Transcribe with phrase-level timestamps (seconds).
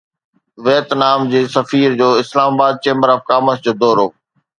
[0.67, 4.07] Vietnam جي سفير جو Islamabad chamber of commerce جو دورو